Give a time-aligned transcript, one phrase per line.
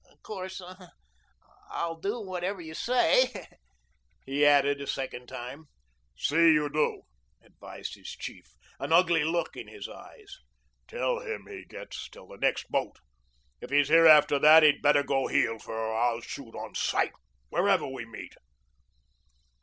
[0.11, 0.63] "O' course
[1.69, 3.45] I'll do whatever you say,"
[4.25, 5.65] he added a second time.
[6.17, 7.03] "See you do,"
[7.43, 8.47] advised his chief,
[8.79, 10.39] an ugly look in his eyes.
[10.87, 12.97] "Tell him he gets till the next boat.
[13.61, 17.13] If he's here after that, he'd better go heeled, for I'll shoot on sight
[17.51, 18.33] wherever we meet."